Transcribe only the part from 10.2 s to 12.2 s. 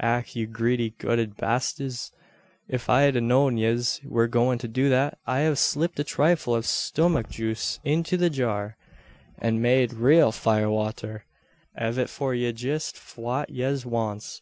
firewater av it